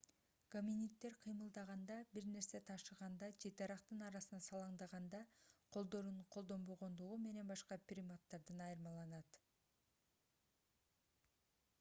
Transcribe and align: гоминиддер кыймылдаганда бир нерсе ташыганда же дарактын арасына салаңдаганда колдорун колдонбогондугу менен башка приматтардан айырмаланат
гоминиддер 0.53 1.17
кыймылдаганда 1.25 1.97
бир 2.15 2.29
нерсе 2.35 2.61
ташыганда 2.69 3.29
же 3.43 3.51
дарактын 3.59 4.01
арасына 4.07 4.39
салаңдаганда 4.47 5.21
колдорун 5.77 6.17
колдонбогондугу 6.37 7.21
менен 7.29 7.53
башка 7.53 7.79
приматтардан 7.93 8.67
айырмаланат 8.71 9.41